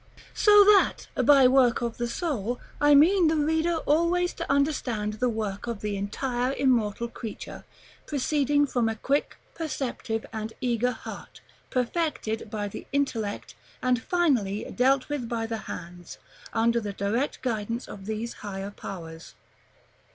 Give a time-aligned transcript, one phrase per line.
[0.33, 5.29] So that, by work of the soul, I mean the reader always to understand the
[5.29, 7.65] work of the entire immortal creature,
[8.07, 15.07] proceeding from a quick, perceptive, and eager heart, perfected by the intellect, and finally dealt
[15.07, 16.17] with by the hands,
[16.51, 19.35] under the direct guidance of these higher powers.